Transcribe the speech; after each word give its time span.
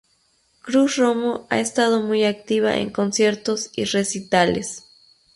Cruz-Romo 0.63 1.45
ha 1.51 1.59
estado 1.59 2.01
muy 2.01 2.23
activa 2.23 2.75
en 2.77 2.89
conciertos 2.89 3.69
y 3.75 3.83
recitales. 3.83 4.83